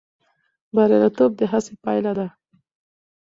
[0.75, 2.27] بریالیتوب د هڅې پایله ده.